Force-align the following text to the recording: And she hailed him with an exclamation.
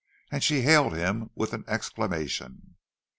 And 0.31 0.43
she 0.43 0.61
hailed 0.63 0.95
him 0.97 1.29
with 1.35 1.53
an 1.53 1.63
exclamation. 1.67 2.73